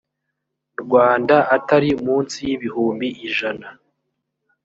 rwanda 0.81 1.37
atari 1.55 1.89
munsi 2.05 2.37
y 2.49 2.51
ibihumbi 2.55 3.07
ijana 3.27 3.67